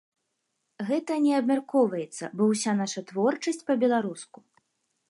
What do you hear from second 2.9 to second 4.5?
творчасць па-беларуску.